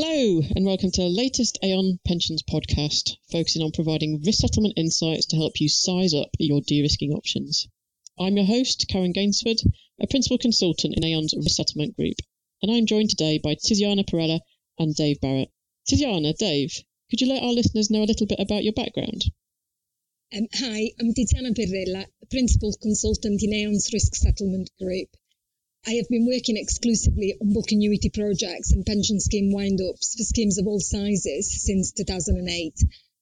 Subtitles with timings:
[0.00, 5.26] Hello, and welcome to the latest Aon Pensions podcast, focusing on providing risk settlement insights
[5.26, 7.66] to help you size up your de risking options.
[8.16, 9.60] I'm your host, Karen Gainsford,
[10.00, 12.14] a principal consultant in Aon's risk settlement group,
[12.62, 14.38] and I'm joined today by Tiziana Perella
[14.78, 15.50] and Dave Barrett.
[15.90, 16.80] Tiziana, Dave,
[17.10, 19.24] could you let our listeners know a little bit about your background?
[20.32, 25.08] Um, hi, I'm Tiziana Perella, principal consultant in Aon's risk settlement group.
[25.86, 30.22] I have been working exclusively on bulk annuity projects and pension scheme wind ups for
[30.22, 32.74] schemes of all sizes since 2008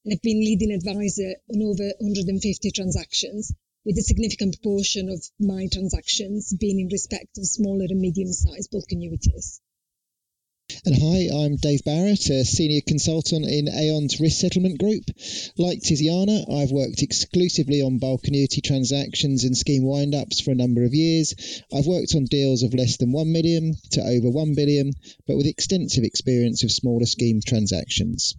[0.05, 3.53] and have been leading advisor on over 150 transactions,
[3.85, 8.73] with a significant proportion of my transactions being in respect of smaller and medium sized
[8.73, 9.61] bulk annuities.
[10.87, 15.03] And hi, I'm Dave Barrett, a senior consultant in Aon's Risk Settlement Group.
[15.59, 20.85] Like Tiziana, I've worked exclusively on bulk annuity transactions and scheme wind-ups for a number
[20.85, 21.35] of years.
[21.75, 24.93] I've worked on deals of less than 1 million to over 1 billion,
[25.27, 28.37] but with extensive experience of smaller scheme transactions.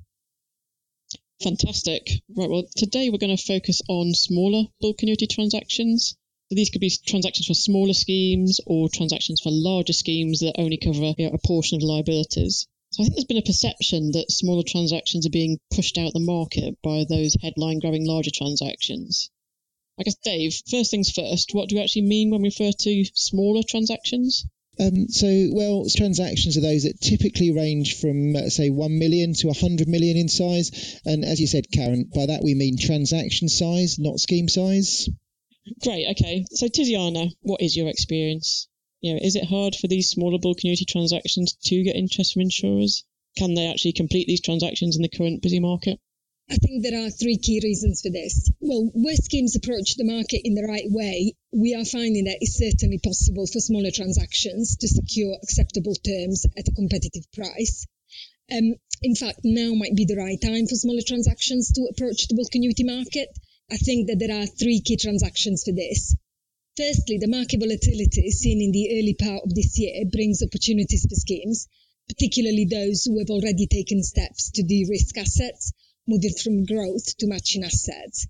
[1.43, 2.07] Fantastic.
[2.33, 6.15] Right, well, today we're going to focus on smaller bulk annuity transactions.
[6.49, 10.77] So these could be transactions for smaller schemes or transactions for larger schemes that only
[10.77, 12.67] cover you know, a portion of the liabilities.
[12.91, 16.21] So I think there's been a perception that smaller transactions are being pushed out the
[16.21, 19.29] market by those headline grabbing larger transactions.
[19.99, 23.05] I guess, Dave, first things first, what do we actually mean when we refer to
[23.13, 24.45] smaller transactions?
[24.79, 29.47] Um, so, well, transactions are those that typically range from, uh, say, 1 million to
[29.47, 31.01] 100 million in size.
[31.03, 35.09] And as you said, Karen, by that we mean transaction size, not scheme size.
[35.83, 36.07] Great.
[36.11, 36.45] Okay.
[36.51, 38.67] So Tiziana, what is your experience?
[39.01, 42.43] You know, is it hard for these smaller bulk annuity transactions to get interest from
[42.43, 43.03] insurers?
[43.37, 45.99] Can they actually complete these transactions in the current busy market?
[46.49, 48.49] I think there are three key reasons for this.
[48.61, 52.57] Well, where schemes approach the market in the right way, we are finding that it's
[52.57, 57.85] certainly possible for smaller transactions to secure acceptable terms at a competitive price.
[58.49, 62.35] Um, in fact, now might be the right time for smaller transactions to approach the
[62.35, 63.27] bulk annuity market
[63.69, 66.15] I think that there are three key transactions for this.
[66.77, 71.15] Firstly, the market volatility seen in the early part of this year brings opportunities for
[71.15, 71.67] schemes,
[72.07, 75.73] particularly those who have already taken steps to de-risk assets,
[76.07, 78.27] moving from growth to matching assets.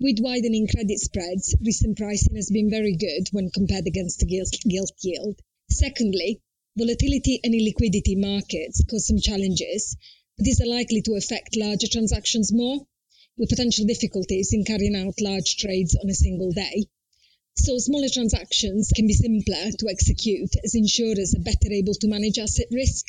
[0.00, 4.56] With widening credit spreads, recent pricing has been very good when compared against the gilt,
[5.04, 5.38] yield.
[5.70, 6.40] Secondly,
[6.76, 9.96] volatility and illiquidity markets cause some challenges,
[10.36, 12.86] but these are likely to affect larger transactions more,
[13.36, 16.86] with potential difficulties in carrying out large trades on a single day.
[17.56, 22.38] So smaller transactions can be simpler to execute as insurers are better able to manage
[22.38, 23.06] asset risk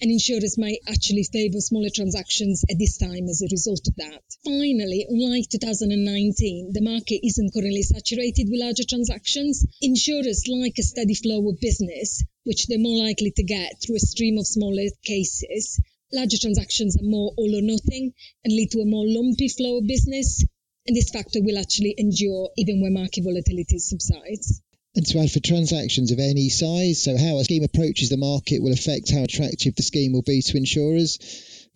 [0.00, 4.22] and insurers might actually favour smaller transactions at this time as a result of that.
[4.44, 9.64] Finally, unlike 2019, the market isn't currently saturated with larger transactions.
[9.80, 14.00] Insurers like a steady flow of business, which they're more likely to get through a
[14.00, 15.80] stream of smaller cases,
[16.12, 18.12] Larger transactions are more all or nothing
[18.44, 20.44] and lead to a more lumpy flow of business,
[20.86, 24.62] and this factor will actually endure even when market volatility subsides.
[24.94, 28.62] And to add for transactions of any size, so how a scheme approaches the market
[28.62, 31.18] will affect how attractive the scheme will be to insurers.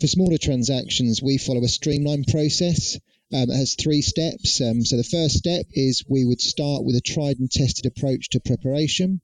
[0.00, 2.98] For smaller transactions, we follow a streamlined process.
[3.32, 4.60] Um, it has three steps.
[4.60, 8.30] Um, so the first step is we would start with a tried and tested approach
[8.30, 9.20] to preparation.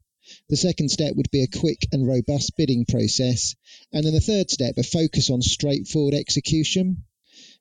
[0.49, 3.55] The second step would be a quick and robust bidding process.
[3.93, 7.05] And then the third step, a focus on straightforward execution.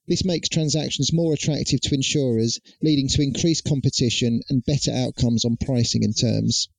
[0.07, 5.57] This makes transactions more attractive to insurers, leading to increased competition and better outcomes on
[5.57, 6.69] pricing and terms.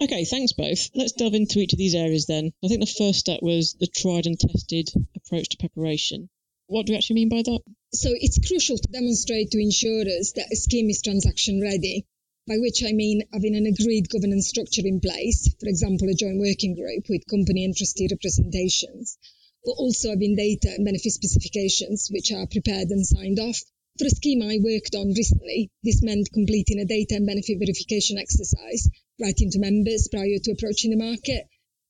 [0.00, 0.90] Okay, thanks both.
[0.94, 2.52] Let's delve into each of these areas then.
[2.64, 6.28] I think the first step was the tried and tested approach to preparation.
[6.66, 7.60] What do we actually mean by that?
[7.92, 12.06] So it's crucial to demonstrate to insurers that a scheme is transaction ready
[12.50, 16.40] by which I mean having an agreed governance structure in place, for example, a joint
[16.40, 19.18] working group with company and trustee representations,
[19.64, 23.62] but also having data and benefit specifications which are prepared and signed off.
[24.00, 28.18] For a scheme I worked on recently, this meant completing a data and benefit verification
[28.18, 28.88] exercise,
[29.20, 31.46] writing to members prior to approaching the market,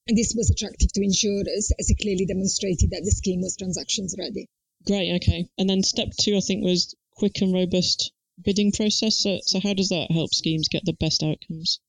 [0.08, 4.14] and this was attractive to insurers as it clearly demonstrated that the scheme was transactions
[4.18, 4.44] ready.
[4.84, 5.48] Great, okay.
[5.56, 8.12] And then step two, I think, was quick and robust
[8.44, 9.18] bidding process.
[9.18, 11.80] So, so how does that help schemes get the best outcomes?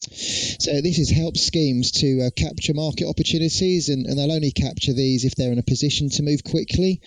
[0.00, 4.92] So this is help schemes to uh, capture market opportunities, and, and they'll only capture
[4.92, 7.00] these if they're in a position to move quickly.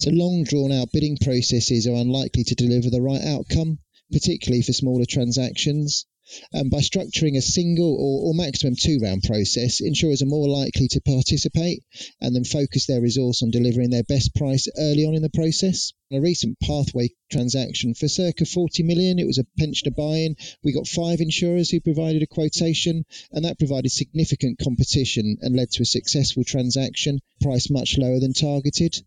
[0.00, 3.78] So long drawn out bidding processes are unlikely to deliver the right outcome,
[4.12, 6.06] particularly for smaller transactions.
[6.52, 10.88] Um, by structuring a single or, or maximum two round process, insurers are more likely
[10.88, 11.82] to participate
[12.20, 15.92] and then focus their resource on delivering their best price early on in the process.
[16.10, 20.36] A recent pathway transaction for circa 40 million, it was a pensioner buy in.
[20.62, 25.70] We got five insurers who provided a quotation, and that provided significant competition and led
[25.72, 29.02] to a successful transaction, priced much lower than targeted.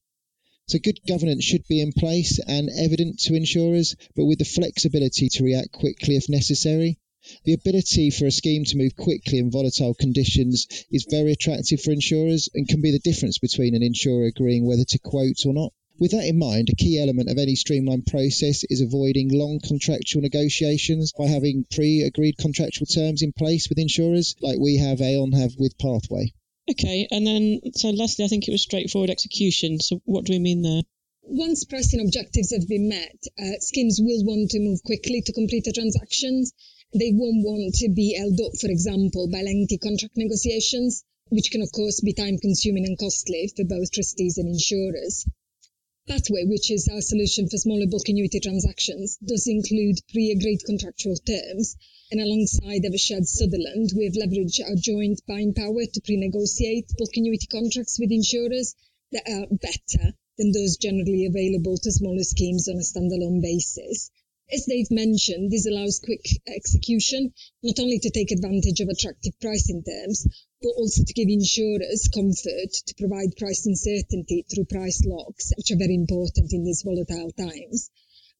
[0.67, 5.27] So good governance should be in place and evident to insurers, but with the flexibility
[5.29, 6.97] to react quickly if necessary.
[7.43, 11.91] The ability for a scheme to move quickly in volatile conditions is very attractive for
[11.91, 15.71] insurers and can be the difference between an insurer agreeing whether to quote or not.
[15.99, 20.23] With that in mind, a key element of any streamlined process is avoiding long contractual
[20.23, 25.31] negotiations by having pre agreed contractual terms in place with insurers, like we have Aon
[25.33, 26.33] have with Pathway.
[26.71, 29.79] Okay, and then so lastly, I think it was straightforward execution.
[29.79, 30.81] So what do we mean there?
[31.21, 35.65] Once pricing objectives have been met, uh, schemes will want to move quickly to complete
[35.65, 36.51] the transactions
[36.93, 41.61] they won't want to be held up, for example, by lengthy contract negotiations, which can,
[41.61, 45.25] of course, be time consuming and costly for both trustees and insurers.
[46.07, 51.15] Pathway, which is our solution for smaller bulk annuity transactions, does include pre agreed contractual
[51.15, 51.77] terms.
[52.11, 57.15] And alongside Eversheds Sutherland, we have leveraged our joint buying power to pre negotiate bulk
[57.15, 58.75] annuity contracts with insurers
[59.13, 64.09] that are better than those generally available to smaller schemes on a standalone basis.
[64.53, 67.33] As Dave mentioned, this allows quick execution,
[67.63, 70.27] not only to take advantage of attractive pricing terms,
[70.61, 75.77] but also to give insurers comfort to provide pricing certainty through price locks, which are
[75.77, 77.89] very important in these volatile times.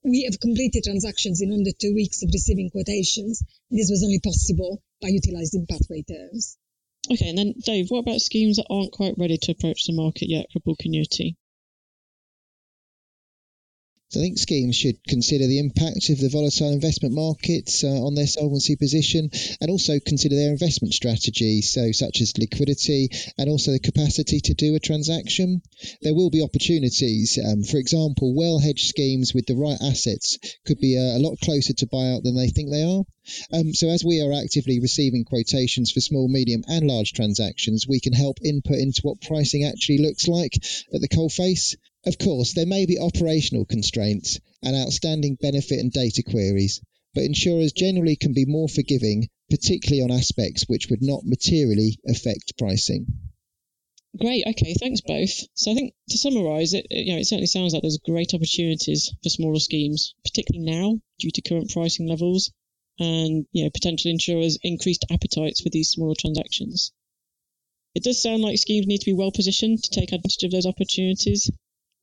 [0.04, 3.42] We have completed transactions in under two weeks of receiving quotations.
[3.70, 6.58] This was only possible by utilizing pathway terms.
[7.10, 10.28] Okay, and then Dave, what about schemes that aren't quite ready to approach the market
[10.28, 11.38] yet for bulk annuity?
[14.14, 18.28] I think schemes should consider the impact of the volatile investment markets uh, on their
[18.28, 19.30] solvency position
[19.62, 24.54] and also consider their investment strategy, so such as liquidity and also the capacity to
[24.54, 25.62] do a transaction.
[26.02, 27.40] There will be opportunities.
[27.40, 31.40] Um, for example, well hedged schemes with the right assets could be a, a lot
[31.40, 33.04] closer to buyout than they think they are.
[33.54, 38.00] Um, so, as we are actively receiving quotations for small, medium, and large transactions, we
[38.00, 40.56] can help input into what pricing actually looks like
[40.94, 41.76] at the coalface.
[42.04, 46.82] Of course, there may be operational constraints and outstanding benefit and data queries,
[47.14, 52.58] but insurers generally can be more forgiving, particularly on aspects which would not materially affect
[52.58, 53.06] pricing.
[54.18, 54.46] Great.
[54.48, 54.74] Okay.
[54.74, 55.32] Thanks both.
[55.54, 59.14] So I think to summarise it, you know, it certainly sounds like there's great opportunities
[59.24, 62.52] for smaller schemes, particularly now due to current pricing levels
[63.00, 66.92] and you know potential insurers' increased appetites for these smaller transactions.
[67.96, 70.66] It does sound like schemes need to be well positioned to take advantage of those
[70.66, 71.50] opportunities,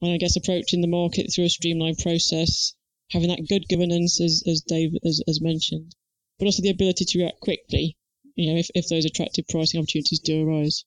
[0.00, 2.74] and I guess approaching the market through a streamlined process,
[3.10, 5.94] having that good governance, as, as Dave has, has mentioned,
[6.38, 7.96] but also the ability to react quickly,
[8.34, 10.84] you know, if, if those attractive pricing opportunities do arise.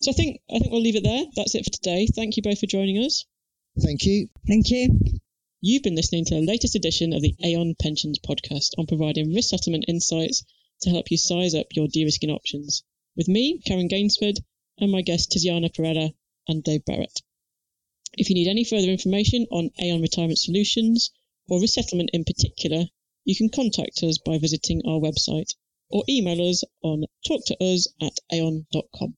[0.00, 1.24] So I think I think we'll leave it there.
[1.36, 2.06] That's it for today.
[2.06, 3.26] Thank you both for joining us.
[3.78, 4.28] Thank you.
[4.48, 4.98] Thank you.
[5.60, 9.50] You've been listening to the latest edition of the Aon Pensions podcast on providing risk
[9.50, 10.44] settlement insights
[10.82, 12.84] to help you size up your de-risking options.
[13.16, 14.38] With me, Karen Gainsford,
[14.78, 16.10] and my guests Tiziana Pereira
[16.48, 17.20] and Dave Barrett.
[18.18, 21.10] If you need any further information on Aon Retirement Solutions
[21.48, 22.86] or risk settlement in particular,
[23.24, 25.54] you can contact us by visiting our website
[25.90, 29.16] or email us on talktous at aon.com.